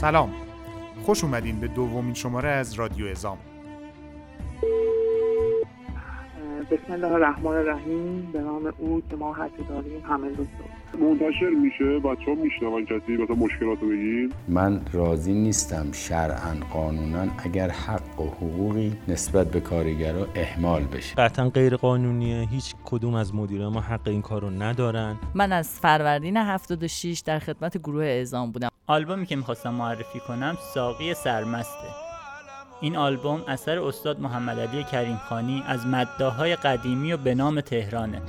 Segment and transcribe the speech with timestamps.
[0.00, 0.32] سلام.
[1.02, 3.38] خوش اومدین به دومین شماره از رادیو ازام.
[6.90, 8.32] بسم الله الرحمن الرحیم.
[8.32, 10.50] به نام او که ما حتی داریم همه دوست
[11.00, 17.26] منتشر میشه بچه ها میشنون کسی مثلا مشکلات رو بگیم من راضی نیستم شرعا قانونا
[17.44, 21.14] اگر حق و حقوقی نسبت به کارگرا اهمال بشه.
[21.14, 25.16] قطعا غیر قانونیه هیچ کدوم از مدیران ما حق این کارو ندارن.
[25.34, 28.68] من از فروردین 76 در خدمت گروه اعزام بودم.
[28.86, 32.09] آلبومی که می‌خواستم معرفی کنم ساقی سرمسته.
[32.80, 38.22] این آلبوم اثر استاد محمد علی کریم خانی از مداهای قدیمی و به نام تهرانه.